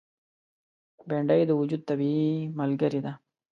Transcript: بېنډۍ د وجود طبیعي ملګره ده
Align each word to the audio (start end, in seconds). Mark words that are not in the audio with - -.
بېنډۍ 1.07 1.41
د 1.45 1.51
وجود 1.59 1.81
طبیعي 1.89 2.31
ملګره 2.59 2.99
ده 3.05 3.13